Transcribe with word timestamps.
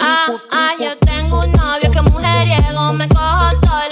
Ah, 0.00 0.26
ah, 0.52 0.70
yo 0.78 0.96
tengo 0.98 1.40
un 1.40 1.52
novio 1.52 1.90
que 1.92 2.02
mujeriego 2.02 2.92
me 2.94 3.08
cojo 3.08 3.50
todo 3.60 3.91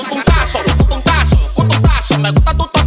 taca, 2.45 2.78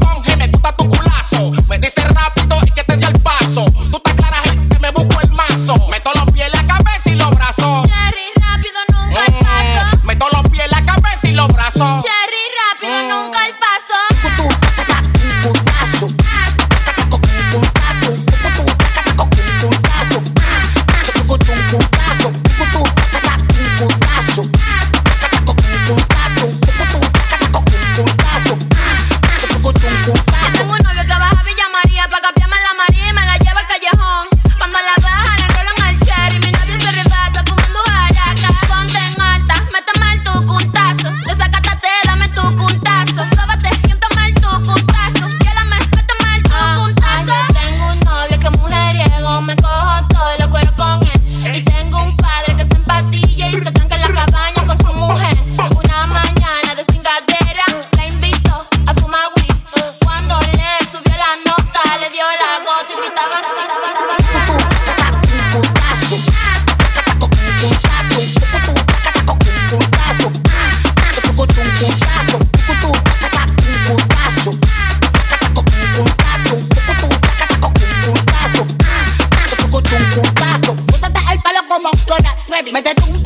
como 81.72 81.91
Gloria 82.06 82.37
Trevi. 82.44 82.72
Mete 82.72 82.94
un 83.10 83.22